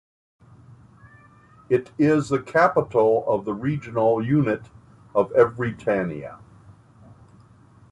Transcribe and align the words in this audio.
It 1.69 1.91
is 1.99 2.29
the 2.29 2.41
capital 2.41 3.23
of 3.27 3.45
the 3.45 3.53
regional 3.53 4.25
unit 4.25 4.67
of 5.13 5.31
Evrytania. 5.33 6.39